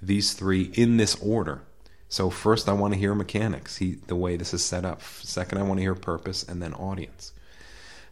these 0.00 0.32
three 0.32 0.70
in 0.74 0.96
this 0.96 1.14
order. 1.22 1.62
So 2.08 2.28
first 2.30 2.68
I 2.68 2.72
want 2.72 2.94
to 2.94 3.00
hear 3.00 3.14
mechanics, 3.14 3.76
he, 3.76 3.94
the 4.06 4.16
way 4.16 4.36
this 4.36 4.52
is 4.52 4.64
set 4.64 4.84
up. 4.84 5.02
Second 5.02 5.58
I 5.58 5.62
want 5.62 5.78
to 5.78 5.82
hear 5.82 5.94
purpose 5.94 6.42
and 6.42 6.62
then 6.62 6.74
audience. 6.74 7.32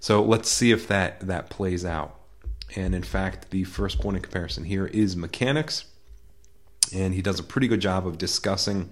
So 0.01 0.23
let's 0.23 0.49
see 0.49 0.73
if 0.73 0.89
that 0.89 1.21
that 1.21 1.51
plays 1.51 1.85
out. 1.85 2.17
And 2.75 2.95
in 2.95 3.03
fact, 3.03 3.51
the 3.51 3.65
first 3.65 4.01
point 4.01 4.17
of 4.17 4.23
comparison 4.23 4.65
here 4.65 4.87
is 4.87 5.17
mechanics. 5.17 5.85
and 6.93 7.15
he 7.15 7.23
does 7.23 7.39
a 7.39 7.43
pretty 7.45 7.69
good 7.69 7.81
job 7.81 8.07
of 8.07 8.19
discussing 8.19 8.91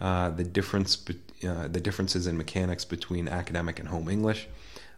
uh, 0.00 0.30
the 0.30 0.44
difference, 0.44 1.04
uh, 1.46 1.68
the 1.68 1.80
differences 1.80 2.26
in 2.26 2.36
mechanics 2.36 2.84
between 2.84 3.28
academic 3.28 3.78
and 3.78 3.88
home 3.88 4.08
English. 4.08 4.48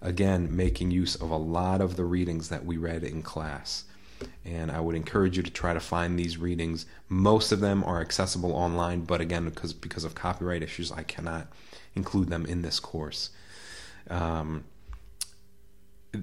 Again, 0.00 0.54
making 0.54 0.90
use 0.90 1.14
of 1.14 1.30
a 1.30 1.36
lot 1.36 1.80
of 1.80 1.96
the 1.96 2.04
readings 2.04 2.48
that 2.48 2.64
we 2.64 2.76
read 2.76 3.04
in 3.04 3.22
class. 3.22 3.84
And 4.44 4.70
I 4.70 4.80
would 4.80 4.94
encourage 4.94 5.36
you 5.36 5.42
to 5.42 5.50
try 5.50 5.74
to 5.74 5.80
find 5.80 6.18
these 6.18 6.38
readings. 6.38 6.86
Most 7.08 7.52
of 7.52 7.60
them 7.60 7.82
are 7.84 8.00
accessible 8.00 8.52
online, 8.52 9.02
but 9.02 9.20
again, 9.20 9.44
because 9.44 9.72
because 9.72 10.04
of 10.04 10.14
copyright 10.14 10.62
issues, 10.62 10.92
I 10.92 11.02
cannot 11.02 11.48
include 11.94 12.28
them 12.28 12.46
in 12.46 12.62
this 12.62 12.80
course. 12.80 13.30
Um, 14.08 14.64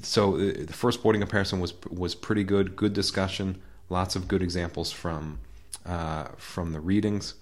so 0.01 0.35
uh, 0.35 0.37
the 0.37 0.73
first 0.73 1.01
boarding 1.01 1.21
comparison 1.21 1.59
was 1.59 1.73
was 1.89 2.15
pretty 2.15 2.43
good. 2.43 2.75
Good 2.75 2.93
discussion. 2.93 3.61
Lots 3.89 4.15
of 4.15 4.27
good 4.27 4.41
examples 4.41 4.91
from 4.91 5.39
uh, 5.85 6.29
from 6.37 6.73
the 6.73 6.79
readings. 6.79 7.35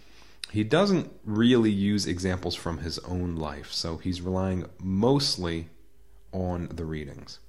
He 0.51 0.63
doesn't 0.63 1.11
really 1.25 1.71
use 1.71 2.07
examples 2.07 2.55
from 2.55 2.79
his 2.79 2.99
own 2.99 3.35
life, 3.35 3.71
so 3.71 3.97
he's 3.97 4.21
relying 4.21 4.65
mostly 4.81 5.67
on 6.31 6.69
the 6.69 6.85
readings. 6.85 7.39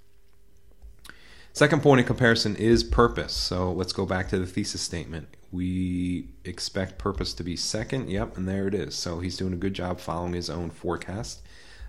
Second 1.52 1.82
point 1.82 2.00
in 2.00 2.06
comparison 2.06 2.56
is 2.56 2.84
purpose. 2.84 3.32
So 3.32 3.72
let's 3.72 3.92
go 3.92 4.06
back 4.06 4.28
to 4.28 4.38
the 4.38 4.46
thesis 4.46 4.80
statement. 4.80 5.28
We 5.50 6.28
expect 6.44 6.98
purpose 6.98 7.32
to 7.34 7.44
be 7.44 7.56
second. 7.56 8.10
Yep, 8.10 8.36
and 8.36 8.48
there 8.48 8.68
it 8.68 8.74
is. 8.74 8.94
So 8.94 9.20
he's 9.20 9.36
doing 9.36 9.52
a 9.52 9.56
good 9.56 9.74
job 9.74 9.98
following 9.98 10.34
his 10.34 10.50
own 10.50 10.70
forecast. 10.70 11.40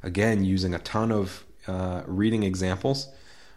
Again, 0.02 0.44
using 0.44 0.74
a 0.74 0.80
ton 0.80 1.12
of 1.12 1.44
uh, 1.70 2.04
reading 2.08 2.44
examples. 2.44 3.10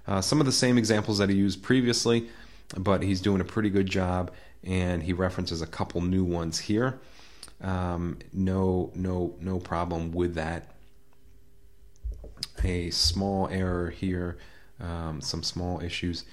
Uh, 0.06 0.20
some 0.20 0.40
of 0.40 0.46
the 0.46 0.52
same 0.52 0.76
examples 0.78 1.18
that 1.18 1.30
he 1.30 1.36
used 1.36 1.62
previously, 1.62 2.28
but 2.76 3.02
he's 3.02 3.20
doing 3.20 3.40
a 3.40 3.44
pretty 3.44 3.70
good 3.70 3.86
job, 3.86 4.30
and 4.64 5.02
he 5.02 5.12
references 5.12 5.62
a 5.62 5.66
couple 5.66 6.00
new 6.00 6.24
ones 6.24 6.58
here. 6.58 7.00
Um, 7.62 8.18
no, 8.32 8.90
no, 8.94 9.34
no 9.40 9.58
problem 9.58 10.12
with 10.12 10.34
that. 10.34 10.68
A 12.64 12.90
small 12.90 13.48
error 13.48 13.90
here, 13.90 14.36
um, 14.80 15.20
some 15.20 15.42
small 15.42 15.80
issues. 15.80 16.24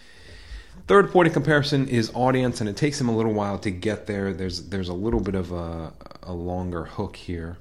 Third 0.87 1.11
point 1.11 1.27
of 1.27 1.33
comparison 1.33 1.87
is 1.87 2.11
audience, 2.13 2.61
and 2.61 2.69
it 2.69 2.77
takes 2.77 2.99
him 2.99 3.09
a 3.09 3.15
little 3.15 3.33
while 3.33 3.57
to 3.59 3.71
get 3.71 4.07
there. 4.07 4.33
There's 4.33 4.69
there's 4.69 4.89
a 4.89 4.93
little 4.93 5.19
bit 5.19 5.35
of 5.35 5.51
a, 5.51 5.93
a 6.23 6.33
longer 6.33 6.85
hook 6.85 7.15
here, 7.15 7.57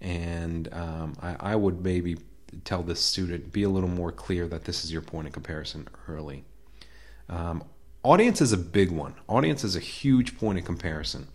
and 0.00 0.68
um, 0.72 1.16
I, 1.22 1.52
I 1.52 1.56
would 1.56 1.82
maybe 1.82 2.16
tell 2.64 2.82
this 2.82 3.00
student 3.00 3.52
be 3.52 3.62
a 3.62 3.68
little 3.68 3.88
more 3.88 4.12
clear 4.12 4.48
that 4.48 4.64
this 4.64 4.84
is 4.84 4.92
your 4.92 5.02
point 5.02 5.26
of 5.26 5.32
comparison 5.32 5.88
early. 6.08 6.44
Um, 7.28 7.64
audience 8.02 8.40
is 8.40 8.52
a 8.52 8.56
big 8.56 8.90
one. 8.90 9.14
Audience 9.28 9.64
is 9.64 9.76
a 9.76 9.80
huge 9.80 10.38
point 10.38 10.58
of 10.58 10.64
comparison, 10.64 11.28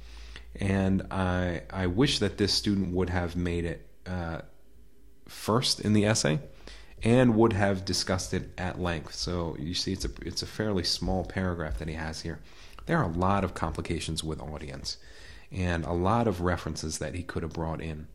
and 0.60 1.04
I 1.12 1.62
I 1.70 1.88
wish 1.88 2.20
that 2.20 2.38
this 2.38 2.54
student 2.54 2.94
would 2.94 3.10
have 3.10 3.36
made 3.36 3.66
it 3.66 3.88
uh, 4.06 4.42
first 5.28 5.80
in 5.80 5.94
the 5.94 6.06
essay, 6.06 6.40
and 7.04 7.36
would 7.36 7.54
have 7.54 7.86
discussed 7.86 8.34
it 8.34 8.50
at 8.58 8.80
length. 8.80 9.14
So 9.14 9.56
you 9.60 9.74
see, 9.74 9.94
it's 9.94 10.06
a 10.06 10.10
it's 10.22 10.42
a 10.42 10.48
fairly 10.48 10.84
small 10.84 11.26
paragraph 11.26 11.78
that 11.78 11.88
he 11.88 11.96
has 11.96 12.22
here. 12.22 12.40
There 12.86 12.98
are 12.98 13.10
a 13.10 13.14
lot 13.14 13.44
of 13.44 13.54
complications 13.54 14.24
with 14.24 14.42
audience, 14.42 14.98
and 15.52 15.86
a 15.86 15.94
lot 15.94 16.28
of 16.28 16.42
references 16.42 16.98
that 16.98 17.16
he 17.16 17.24
could 17.24 17.44
have 17.44 17.54
brought 17.54 17.82
in 17.82 18.08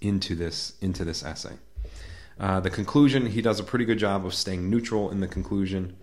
into 0.00 0.34
this 0.34 0.74
into 0.80 1.04
this 1.04 1.22
essay. 1.22 1.54
Uh, 2.40 2.58
the 2.58 2.70
conclusion, 2.70 3.26
he 3.26 3.42
does 3.42 3.60
a 3.60 3.64
pretty 3.64 3.84
good 3.84 3.98
job 3.98 4.24
of 4.24 4.32
staying 4.32 4.70
neutral 4.70 5.10
in 5.10 5.20
the 5.20 5.28
conclusion. 5.28 5.94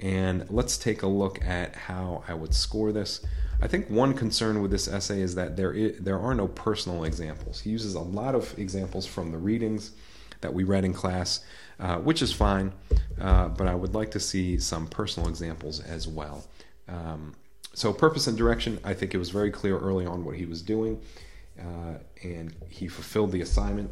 And 0.00 0.46
let's 0.50 0.78
take 0.78 1.02
a 1.02 1.06
look 1.06 1.44
at 1.44 1.76
how 1.76 2.24
I 2.26 2.34
would 2.34 2.54
score 2.54 2.90
this. 2.90 3.24
I 3.60 3.68
think 3.68 3.88
one 3.88 4.14
concern 4.14 4.60
with 4.62 4.70
this 4.70 4.88
essay 4.88 5.20
is 5.20 5.34
that 5.36 5.56
there 5.56 5.72
is, 5.72 5.98
there 6.00 6.18
are 6.18 6.34
no 6.34 6.48
personal 6.48 7.04
examples. 7.04 7.60
He 7.60 7.70
uses 7.70 7.94
a 7.94 8.00
lot 8.00 8.34
of 8.34 8.58
examples 8.58 9.06
from 9.06 9.30
the 9.30 9.38
readings 9.38 9.92
that 10.40 10.52
we 10.52 10.64
read 10.64 10.84
in 10.84 10.92
class, 10.92 11.44
uh, 11.78 11.96
which 11.98 12.22
is 12.22 12.32
fine, 12.32 12.72
uh, 13.20 13.48
but 13.48 13.66
I 13.66 13.74
would 13.74 13.94
like 13.94 14.10
to 14.12 14.20
see 14.20 14.58
some 14.58 14.86
personal 14.86 15.28
examples 15.28 15.80
as 15.80 16.08
well. 16.08 16.44
Um, 16.88 17.34
so, 17.72 17.92
purpose 17.92 18.26
and 18.26 18.36
direction, 18.36 18.78
I 18.84 18.94
think 18.94 19.14
it 19.14 19.18
was 19.18 19.30
very 19.30 19.50
clear 19.50 19.78
early 19.78 20.06
on 20.06 20.24
what 20.24 20.36
he 20.36 20.44
was 20.46 20.60
doing, 20.62 21.00
uh, 21.58 21.98
and 22.22 22.54
he 22.68 22.88
fulfilled 22.88 23.32
the 23.32 23.40
assignment. 23.40 23.90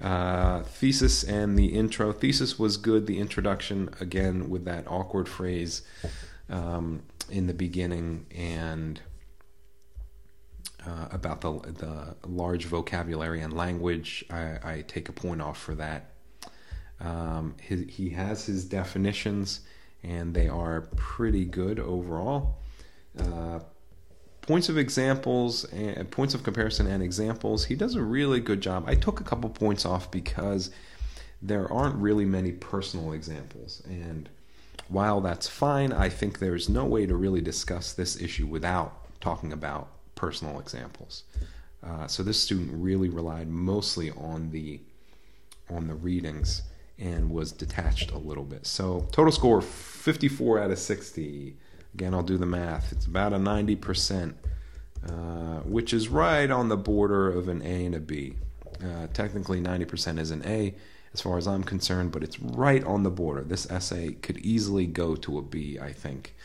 Uh, 0.00 0.62
thesis 0.62 1.24
and 1.24 1.58
the 1.58 1.66
intro. 1.66 2.12
Thesis 2.12 2.58
was 2.58 2.76
good. 2.76 3.06
The 3.06 3.18
introduction, 3.18 3.88
again, 4.00 4.50
with 4.50 4.64
that 4.66 4.86
awkward 4.86 5.28
phrase 5.28 5.82
um, 6.50 7.02
in 7.30 7.46
the 7.46 7.54
beginning 7.54 8.26
and 8.34 9.00
uh, 10.86 11.08
about 11.10 11.40
the, 11.40 11.52
the 11.72 12.16
large 12.28 12.66
vocabulary 12.66 13.40
and 13.40 13.52
language, 13.52 14.24
I, 14.30 14.58
I 14.62 14.84
take 14.86 15.08
a 15.08 15.12
point 15.12 15.40
off 15.40 15.58
for 15.58 15.74
that. 15.76 16.12
Um, 17.00 17.54
his, 17.60 17.84
he 17.88 18.10
has 18.10 18.46
his 18.46 18.64
definitions, 18.64 19.60
and 20.02 20.34
they 20.34 20.48
are 20.48 20.82
pretty 20.96 21.44
good 21.44 21.80
overall. 21.80 22.58
Uh, 23.18 23.60
points 24.46 24.68
of 24.68 24.78
examples 24.78 25.64
and 25.64 26.10
points 26.10 26.34
of 26.34 26.42
comparison 26.42 26.86
and 26.86 27.02
examples 27.02 27.64
he 27.64 27.74
does 27.74 27.94
a 27.94 28.02
really 28.02 28.40
good 28.40 28.60
job. 28.60 28.84
I 28.86 28.94
took 28.94 29.20
a 29.20 29.24
couple 29.24 29.50
points 29.50 29.84
off 29.84 30.10
because 30.10 30.70
there 31.42 31.70
aren't 31.72 31.96
really 31.96 32.24
many 32.24 32.52
personal 32.52 33.12
examples. 33.12 33.82
And 33.86 34.28
while 34.88 35.20
that's 35.20 35.48
fine 35.48 35.92
i 35.92 36.08
think 36.08 36.38
there's 36.38 36.68
no 36.68 36.84
way 36.84 37.06
to 37.06 37.16
really 37.16 37.40
discuss 37.40 37.92
this 37.92 38.22
issue 38.22 38.46
without 38.46 39.20
talking 39.20 39.52
about 39.52 39.88
personal 40.14 40.58
examples. 40.58 41.24
Uh, 41.82 42.06
so 42.06 42.22
this 42.22 42.40
student 42.40 42.70
really 42.72 43.08
relied 43.08 43.48
mostly 43.48 44.10
on 44.10 44.50
the 44.50 44.80
on 45.68 45.86
the 45.86 45.94
readings 45.94 46.62
and 46.98 47.30
was 47.30 47.52
detached 47.52 48.10
a 48.12 48.18
little 48.18 48.44
bit. 48.44 48.66
So 48.66 49.06
total 49.12 49.32
score 49.32 49.60
54 49.60 50.60
out 50.60 50.70
of 50.70 50.78
60 50.78 51.56
Again, 51.96 52.12
I'll 52.12 52.22
do 52.22 52.36
the 52.36 52.44
math. 52.44 52.92
It's 52.92 53.06
about 53.06 53.32
a 53.32 53.38
90%, 53.38 54.34
uh, 55.08 55.12
which 55.60 55.94
is 55.94 56.08
right 56.10 56.50
on 56.50 56.68
the 56.68 56.76
border 56.76 57.30
of 57.30 57.48
an 57.48 57.62
A 57.62 57.86
and 57.86 57.94
a 57.94 58.00
B. 58.00 58.34
Uh, 58.84 59.06
technically, 59.14 59.62
90% 59.62 60.18
is 60.18 60.30
an 60.30 60.42
A 60.44 60.74
as 61.14 61.22
far 61.22 61.38
as 61.38 61.48
I'm 61.48 61.64
concerned, 61.64 62.12
but 62.12 62.22
it's 62.22 62.38
right 62.38 62.84
on 62.84 63.02
the 63.02 63.10
border. 63.10 63.42
This 63.44 63.70
essay 63.70 64.12
could 64.12 64.36
easily 64.40 64.84
go 64.84 65.16
to 65.16 65.38
a 65.38 65.42
B, 65.42 65.78
I 65.80 65.90
think. 65.90 66.36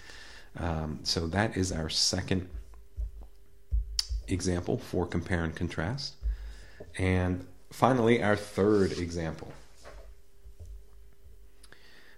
Um, 0.55 0.99
so 1.03 1.27
that 1.27 1.57
is 1.57 1.73
our 1.73 1.89
second 1.89 2.47
example 4.29 4.77
for 4.77 5.05
compare 5.05 5.43
and 5.43 5.53
contrast. 5.53 6.15
And 6.97 7.45
finally, 7.73 8.23
our 8.23 8.37
third 8.37 8.93
example. 8.93 9.51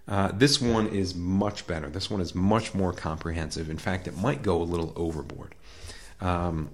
Uh, 0.07 0.31
this 0.33 0.60
one 0.60 0.88
is 0.88 1.15
much 1.15 1.65
better. 1.65 1.89
This 1.89 2.10
one 2.10 2.19
is 2.19 2.36
much 2.36 2.74
more 2.74 2.91
comprehensive. 2.91 3.69
In 3.69 3.77
fact, 3.77 4.07
it 4.07 4.17
might 4.17 4.41
go 4.41 4.62
a 4.62 4.63
little 4.63 4.91
overboard. 4.95 5.55
Um, 6.19 6.69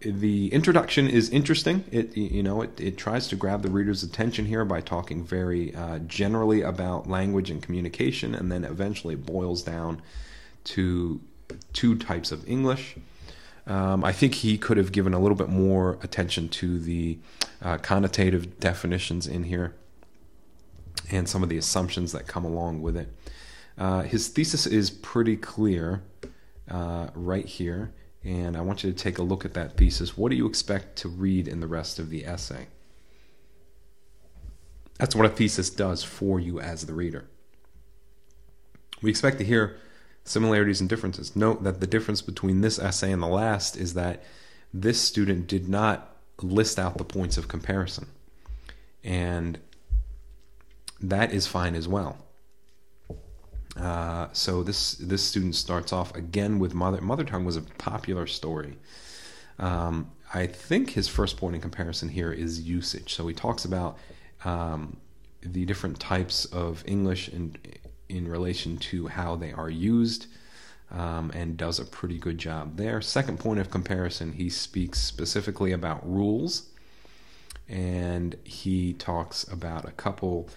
the 0.00 0.52
introduction 0.52 1.08
is 1.08 1.30
interesting. 1.30 1.84
It 1.92 2.16
you 2.16 2.42
know 2.42 2.62
it, 2.62 2.80
it 2.80 2.96
tries 2.96 3.28
to 3.28 3.36
grab 3.36 3.62
the 3.62 3.70
reader's 3.70 4.02
attention 4.02 4.46
here 4.46 4.64
by 4.64 4.80
talking 4.80 5.22
very 5.22 5.74
uh, 5.74 6.00
generally 6.00 6.62
about 6.62 7.08
language 7.08 7.50
and 7.50 7.62
communication, 7.62 8.34
and 8.34 8.50
then 8.50 8.64
eventually 8.64 9.14
boils 9.14 9.62
down 9.62 10.02
to 10.64 11.20
two 11.72 11.96
types 11.96 12.32
of 12.32 12.48
English. 12.48 12.96
Um, 13.66 14.02
I 14.02 14.12
think 14.12 14.34
he 14.34 14.58
could 14.58 14.76
have 14.76 14.90
given 14.90 15.14
a 15.14 15.20
little 15.20 15.36
bit 15.36 15.48
more 15.48 15.98
attention 16.02 16.48
to 16.48 16.80
the 16.80 17.18
uh, 17.60 17.78
connotative 17.78 18.58
definitions 18.58 19.28
in 19.28 19.44
here 19.44 19.74
and 21.10 21.28
some 21.28 21.42
of 21.42 21.48
the 21.48 21.58
assumptions 21.58 22.12
that 22.12 22.26
come 22.26 22.44
along 22.44 22.82
with 22.82 22.96
it. 22.96 23.08
Uh, 23.78 24.02
his 24.02 24.28
thesis 24.28 24.66
is 24.66 24.90
pretty 24.90 25.36
clear 25.36 26.02
uh, 26.70 27.08
right 27.14 27.46
here, 27.46 27.92
and 28.22 28.56
I 28.56 28.60
want 28.60 28.84
you 28.84 28.92
to 28.92 28.96
take 28.96 29.18
a 29.18 29.22
look 29.22 29.44
at 29.44 29.54
that 29.54 29.76
thesis. 29.76 30.16
What 30.16 30.30
do 30.30 30.36
you 30.36 30.46
expect 30.46 30.96
to 30.96 31.08
read 31.08 31.48
in 31.48 31.60
the 31.60 31.66
rest 31.66 31.98
of 31.98 32.10
the 32.10 32.26
essay? 32.26 32.66
That's 34.98 35.16
what 35.16 35.26
a 35.26 35.30
thesis 35.30 35.70
does 35.70 36.04
for 36.04 36.38
you 36.38 36.60
as 36.60 36.86
the 36.86 36.94
reader. 36.94 37.24
We 39.00 39.10
expect 39.10 39.38
to 39.38 39.44
hear 39.44 39.76
similarities 40.24 40.80
and 40.80 40.88
differences. 40.88 41.34
Note 41.34 41.64
that 41.64 41.80
the 41.80 41.86
difference 41.86 42.22
between 42.22 42.60
this 42.60 42.78
essay 42.78 43.10
and 43.10 43.22
the 43.22 43.26
last 43.26 43.76
is 43.76 43.94
that 43.94 44.22
this 44.72 45.00
student 45.00 45.48
did 45.48 45.68
not 45.68 46.16
list 46.40 46.78
out 46.78 46.98
the 46.98 47.04
points 47.04 47.36
of 47.36 47.48
comparison. 47.48 48.06
And 49.02 49.58
that 51.02 51.32
is 51.32 51.46
fine 51.46 51.74
as 51.74 51.88
well. 51.88 52.18
Uh, 53.76 54.28
so 54.32 54.62
this 54.62 54.94
this 54.94 55.22
student 55.24 55.54
starts 55.54 55.92
off 55.92 56.14
again 56.14 56.58
with 56.58 56.74
mother 56.74 57.00
mother 57.00 57.24
tongue 57.24 57.44
was 57.44 57.56
a 57.56 57.62
popular 57.62 58.26
story. 58.26 58.78
Um, 59.58 60.12
I 60.34 60.46
think 60.46 60.90
his 60.90 61.08
first 61.08 61.36
point 61.36 61.54
in 61.54 61.60
comparison 61.62 62.08
here 62.10 62.32
is 62.32 62.60
usage. 62.60 63.14
So 63.14 63.26
he 63.28 63.34
talks 63.34 63.64
about 63.64 63.98
um, 64.44 64.98
the 65.42 65.64
different 65.64 66.00
types 66.00 66.44
of 66.46 66.84
English 66.86 67.28
in 67.28 67.56
in 68.08 68.28
relation 68.28 68.78
to 68.78 69.08
how 69.08 69.36
they 69.36 69.52
are 69.52 69.70
used. 69.70 70.26
um, 70.90 71.30
and 71.34 71.56
does 71.56 71.78
a 71.80 71.84
pretty 71.84 72.18
good 72.18 72.38
job 72.38 72.76
there. 72.76 73.00
Second 73.00 73.38
point 73.40 73.58
of 73.60 73.70
comparison, 73.70 74.32
he 74.32 74.50
speaks 74.50 75.00
specifically 75.00 75.72
about 75.72 76.08
rules, 76.08 76.68
and 77.68 78.36
he 78.44 78.92
talks 78.94 79.44
about 79.50 79.86
a 79.88 79.92
couple 79.92 80.48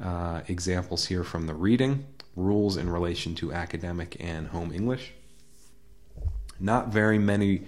uh, 0.00 0.42
examples 0.48 1.06
here 1.06 1.24
from 1.24 1.46
the 1.46 1.54
reading 1.54 2.06
rules 2.36 2.76
in 2.76 2.88
relation 2.88 3.34
to 3.36 3.52
academic 3.52 4.16
and 4.20 4.48
home 4.48 4.72
English. 4.72 5.12
Not 6.58 6.88
very 6.88 7.18
many 7.18 7.62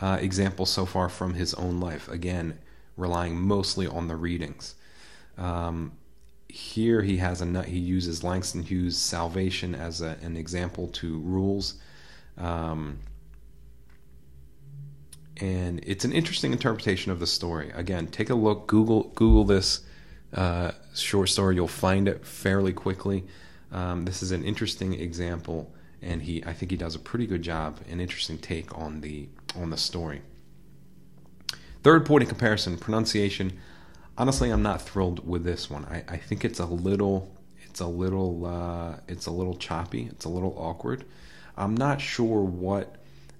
uh, 0.00 0.18
examples 0.20 0.70
so 0.70 0.86
far 0.86 1.08
from 1.08 1.34
his 1.34 1.54
own 1.54 1.80
life. 1.80 2.08
Again, 2.08 2.58
relying 2.96 3.40
mostly 3.40 3.86
on 3.86 4.08
the 4.08 4.16
readings. 4.16 4.74
Um, 5.36 5.92
here 6.48 7.02
he 7.02 7.18
has 7.18 7.42
a 7.42 7.62
he 7.62 7.78
uses 7.78 8.24
Langston 8.24 8.62
Hughes' 8.62 8.96
salvation 8.96 9.74
as 9.74 10.00
a, 10.00 10.16
an 10.22 10.36
example 10.36 10.88
to 10.88 11.18
rules. 11.20 11.74
Um, 12.38 12.98
and 15.36 15.80
it's 15.86 16.04
an 16.04 16.12
interesting 16.12 16.52
interpretation 16.52 17.12
of 17.12 17.20
the 17.20 17.26
story. 17.26 17.70
Again, 17.74 18.08
take 18.08 18.30
a 18.30 18.34
look, 18.34 18.66
Google 18.66 19.12
Google 19.14 19.44
this 19.44 19.80
uh, 20.32 20.72
short 20.94 21.28
story. 21.28 21.54
You'll 21.54 21.68
find 21.68 22.08
it 22.08 22.24
fairly 22.24 22.72
quickly. 22.72 23.24
Um, 23.72 24.04
this 24.04 24.22
is 24.22 24.32
an 24.32 24.44
interesting 24.44 24.94
example, 24.94 25.72
and 26.02 26.22
he 26.22 26.44
I 26.44 26.52
think 26.52 26.70
he 26.70 26.76
does 26.76 26.94
a 26.94 26.98
pretty 26.98 27.26
good 27.26 27.42
job, 27.42 27.78
an 27.88 28.00
interesting 28.00 28.38
take 28.38 28.76
on 28.76 29.00
the 29.00 29.28
on 29.56 29.70
the 29.70 29.76
story. 29.76 30.22
Third 31.82 32.06
point 32.06 32.22
in 32.22 32.28
comparison, 32.28 32.76
pronunciation. 32.76 33.58
Honestly, 34.16 34.50
I'm 34.50 34.62
not 34.62 34.82
thrilled 34.82 35.26
with 35.26 35.44
this 35.44 35.70
one. 35.70 35.84
I, 35.84 36.04
I 36.08 36.16
think 36.16 36.44
it's 36.44 36.58
a 36.58 36.66
little 36.66 37.32
it's 37.64 37.80
a 37.80 37.86
little 37.86 38.46
uh, 38.46 38.96
it's 39.06 39.26
a 39.26 39.30
little 39.30 39.54
choppy. 39.54 40.08
It's 40.10 40.24
a 40.24 40.28
little 40.28 40.54
awkward. 40.58 41.04
I'm 41.56 41.76
not 41.76 42.00
sure 42.00 42.42
what 42.42 42.96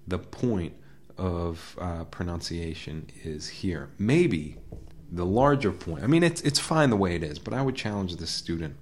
the 0.07 0.19
point 0.19 0.75
of 1.17 1.77
uh, 1.81 2.05
pronunciation 2.05 3.09
is 3.25 3.49
here. 3.49 3.91
Maybe 3.99 4.57
the 5.11 5.27
larger 5.27 5.73
point. 5.73 6.05
I 6.05 6.07
mean, 6.07 6.23
it's 6.23 6.41
it's 6.43 6.59
fine 6.59 6.91
the 6.91 6.97
way 6.97 7.15
it 7.15 7.23
is, 7.23 7.39
but 7.39 7.55
I 7.55 7.63
would 7.63 7.77
challenge 7.77 8.17
the 8.17 8.27
student. 8.27 8.77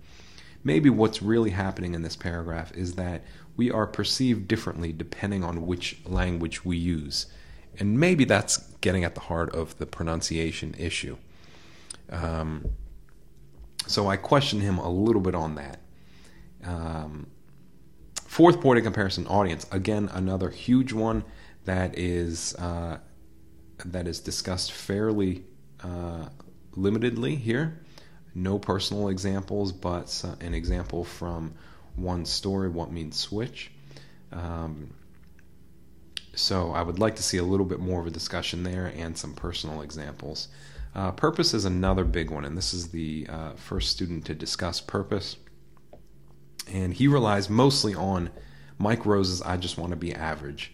Maybe 0.65 0.91
what's 0.91 1.23
really 1.23 1.51
happening 1.51 1.95
in 1.95 2.03
this 2.03 2.17
paragraph 2.17 2.73
is 2.73 2.95
that 2.95 3.23
we 3.57 3.71
are 3.71 3.87
perceived 3.87 4.49
differently 4.49 4.93
depending 4.93 5.45
on 5.45 5.67
which 5.67 5.99
language 6.05 6.65
we 6.65 6.77
use, 6.77 7.27
and 7.79 7.99
maybe 7.99 8.25
that's 8.25 8.59
getting 8.81 9.05
at 9.05 9.15
the 9.15 9.23
heart 9.23 9.55
of 9.55 9.79
the 9.79 9.87
pronunciation 9.87 10.75
issue. 10.79 11.17
Um, 12.11 12.71
so 13.87 14.09
I 14.09 14.17
question 14.17 14.61
him 14.61 14.79
a 14.79 14.91
little 14.91 15.23
bit 15.23 15.35
on 15.35 15.55
that. 15.55 15.79
Um, 16.65 17.29
fourth 18.25 18.61
point 18.61 18.79
of 18.79 18.85
comparison, 18.85 19.27
audience. 19.29 19.67
Again, 19.71 20.11
another 20.13 20.51
huge 20.51 20.93
one 20.93 21.25
that 21.65 21.97
is 21.97 22.55
uh, 22.57 22.99
that 23.85 24.09
is 24.09 24.21
discussed 24.21 24.73
fairly 24.73 25.45
uh, 25.87 26.29
limitedly 26.77 27.39
here. 27.39 27.81
No 28.35 28.59
personal 28.59 29.09
examples, 29.09 29.73
but 29.73 30.25
an 30.41 30.53
example 30.53 31.05
from 31.05 31.55
one 31.95 32.25
story, 32.27 32.69
What 32.69 32.93
Means 32.93 33.17
Switch. 33.17 33.71
Um, 34.33 34.93
so 36.35 36.73
I 36.73 36.83
would 36.83 36.99
like 36.99 37.17
to 37.17 37.23
see 37.23 37.39
a 37.39 37.43
little 37.43 37.65
bit 37.65 37.81
more 37.81 38.01
of 38.01 38.07
a 38.07 38.11
discussion 38.11 38.63
there 38.63 38.93
and 38.97 39.17
some 39.17 39.35
personal 39.35 39.81
examples. 39.81 40.49
Uh, 40.95 41.13
purpose 41.13 41.55
is 41.55 41.65
another 41.65 42.05
big 42.05 42.31
one, 42.31 42.45
and 42.45 42.57
this 42.57 42.75
is 42.75 42.89
the 42.89 43.27
uh, 43.29 43.53
first 43.55 43.91
student 43.91 44.27
to 44.27 44.35
discuss 44.35 44.81
purpose. 44.81 45.37
And 46.71 46.93
he 46.93 47.09
relies 47.09 47.49
mostly 47.49 47.95
on 47.95 48.31
Mike 48.79 49.07
Rose's 49.07 49.41
I 49.41 49.57
Just 49.57 49.79
Want 49.79 49.91
to 49.91 49.97
Be 49.97 50.15
Average. 50.15 50.73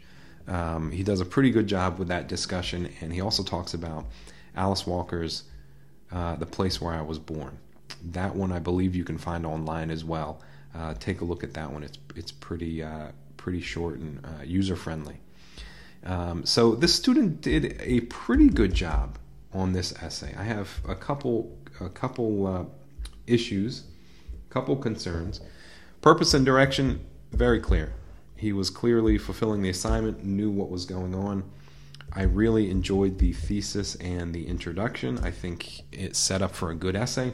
Um, 0.49 0.91
he 0.91 1.05
does 1.05 1.21
a 1.21 1.25
pretty 1.25 1.51
good 1.51 1.69
job 1.69 1.99
with 1.99 2.09
that 2.09 2.29
discussion, 2.29 2.91
and 3.01 3.13
he 3.13 3.21
also 3.21 3.45
talks 3.45 3.75
about 3.75 4.07
Alice 4.57 4.87
Walker's 4.87 5.45
uh, 6.11 6.37
The 6.37 6.47
Place 6.47 6.81
Where 6.81 6.95
I 6.95 7.03
Was 7.03 7.19
Born. 7.19 7.59
That 8.11 8.35
one 8.35 8.53
I 8.53 8.59
believe 8.59 8.95
you 8.95 9.05
can 9.05 9.19
find 9.19 9.47
online 9.47 9.91
as 9.91 10.05
well. 10.05 10.41
Uh, 10.75 10.95
take 10.95 11.21
a 11.21 11.25
look 11.25 11.45
at 11.45 11.55
that 11.55 11.71
one. 11.71 11.83
It's 11.83 11.99
it's 12.17 12.33
pretty 12.33 12.83
uh, 12.83 13.09
pretty 13.37 13.61
short 13.61 13.99
and 13.99 14.25
uh, 14.25 14.43
user 14.45 14.77
friendly. 14.77 15.21
Um, 16.05 16.45
so 16.45 16.75
this 16.75 16.95
student 16.95 17.41
did 17.41 17.77
a 17.81 18.01
pretty 18.01 18.49
good 18.49 18.75
job 18.75 19.19
on 19.53 19.73
this 19.73 19.93
essay. 20.03 20.35
I 20.37 20.45
have 20.45 20.81
a 20.89 20.95
couple 20.95 21.57
a 21.81 21.89
couple 21.89 22.47
uh, 22.47 22.65
issues, 23.27 23.85
couple 24.51 24.77
concerns. 24.77 25.41
Purpose 26.01 26.35
and 26.35 26.45
direction 26.45 27.05
very 27.33 27.61
clear. 27.61 27.93
He 28.37 28.53
was 28.53 28.71
clearly 28.71 29.19
fulfilling 29.19 29.63
the 29.63 29.71
assignment, 29.71 30.25
knew 30.25 30.51
what 30.51 30.69
was 30.69 30.85
going 30.85 31.15
on. 31.15 31.45
I 32.15 32.25
really 32.25 32.71
enjoyed 32.71 33.19
the 33.19 33.33
thesis 33.33 33.95
and 33.97 34.35
the 34.35 34.47
introduction. 34.47 35.19
I 35.19 35.31
think 35.31 35.83
it 35.93 36.15
set 36.15 36.43
up 36.43 36.55
for 36.55 36.71
a 36.71 36.75
good 36.75 36.95
essay. 36.95 37.33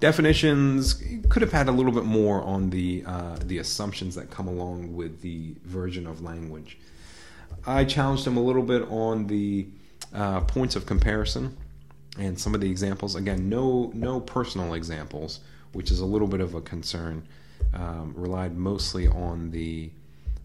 Definitions 0.00 1.02
could 1.30 1.40
have 1.40 1.52
had 1.52 1.68
a 1.68 1.72
little 1.72 1.92
bit 1.92 2.04
more 2.04 2.42
on 2.42 2.68
the 2.68 3.02
uh, 3.06 3.36
the 3.42 3.58
assumptions 3.58 4.14
that 4.16 4.30
come 4.30 4.46
along 4.46 4.94
with 4.94 5.22
the 5.22 5.54
version 5.64 6.06
of 6.06 6.20
language. 6.20 6.78
I 7.66 7.84
challenged 7.84 8.26
him 8.26 8.36
a 8.36 8.42
little 8.42 8.62
bit 8.62 8.82
on 8.90 9.26
the 9.26 9.66
uh, 10.14 10.40
points 10.42 10.76
of 10.76 10.84
comparison 10.84 11.56
and 12.18 12.38
some 12.38 12.54
of 12.54 12.60
the 12.60 12.70
examples. 12.70 13.14
Again, 13.14 13.48
no 13.48 13.90
no 13.94 14.20
personal 14.20 14.74
examples, 14.74 15.40
which 15.72 15.90
is 15.90 16.00
a 16.00 16.06
little 16.06 16.28
bit 16.28 16.40
of 16.40 16.54
a 16.54 16.60
concern 16.60 17.26
um, 17.72 18.12
relied 18.14 18.56
mostly 18.56 19.08
on 19.08 19.50
the 19.50 19.90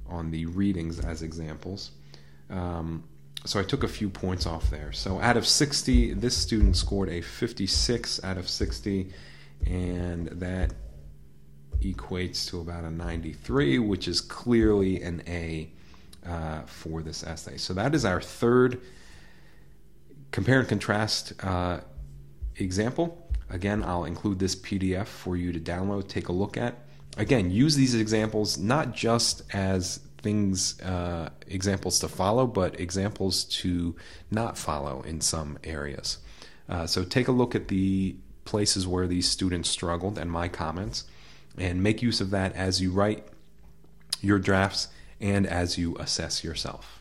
on 0.07 0.31
the 0.31 0.45
readings 0.45 0.99
as 0.99 1.21
examples. 1.21 1.91
Um, 2.51 3.03
so 3.45 3.59
I 3.59 3.63
took 3.63 3.83
a 3.83 3.87
few 3.87 4.09
points 4.09 4.45
off 4.45 4.69
there. 4.69 4.91
So 4.91 5.19
out 5.19 5.37
of 5.37 5.47
60, 5.47 6.13
this 6.13 6.37
student 6.37 6.77
scored 6.77 7.09
a 7.09 7.21
56 7.21 8.23
out 8.23 8.37
of 8.37 8.47
60, 8.47 9.11
and 9.65 10.27
that 10.27 10.73
equates 11.81 12.47
to 12.49 12.59
about 12.61 12.83
a 12.83 12.91
93, 12.91 13.79
which 13.79 14.07
is 14.07 14.21
clearly 14.21 15.01
an 15.01 15.23
A 15.27 15.71
uh, 16.27 16.61
for 16.63 17.01
this 17.01 17.23
essay. 17.23 17.57
So 17.57 17.73
that 17.73 17.95
is 17.95 18.05
our 18.05 18.21
third 18.21 18.79
compare 20.29 20.59
and 20.59 20.69
contrast 20.69 21.33
uh, 21.43 21.79
example. 22.57 23.27
Again, 23.49 23.83
I'll 23.83 24.05
include 24.05 24.37
this 24.37 24.55
PDF 24.55 25.07
for 25.07 25.35
you 25.35 25.51
to 25.51 25.59
download, 25.59 26.07
take 26.07 26.27
a 26.29 26.31
look 26.31 26.57
at 26.57 26.75
again, 27.17 27.51
use 27.51 27.75
these 27.75 27.95
examples 27.95 28.57
not 28.57 28.93
just 28.93 29.43
as 29.53 29.99
things, 30.21 30.79
uh, 30.81 31.29
examples 31.47 31.99
to 31.99 32.07
follow, 32.07 32.47
but 32.47 32.79
examples 32.79 33.43
to 33.45 33.95
not 34.29 34.57
follow 34.57 35.01
in 35.01 35.21
some 35.21 35.57
areas. 35.63 36.19
Uh, 36.69 36.87
so 36.87 37.03
take 37.03 37.27
a 37.27 37.31
look 37.31 37.55
at 37.55 37.67
the 37.67 38.15
places 38.45 38.87
where 38.87 39.07
these 39.07 39.29
students 39.29 39.69
struggled 39.69 40.17
and 40.17 40.31
my 40.31 40.47
comments, 40.47 41.05
and 41.57 41.83
make 41.83 42.01
use 42.01 42.21
of 42.21 42.29
that 42.31 42.55
as 42.55 42.81
you 42.81 42.91
write 42.91 43.25
your 44.21 44.39
drafts 44.39 44.87
and 45.19 45.45
as 45.45 45.77
you 45.77 45.95
assess 45.97 46.43
yourself. 46.43 47.00